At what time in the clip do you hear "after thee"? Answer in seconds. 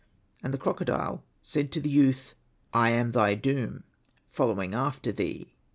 4.73-5.53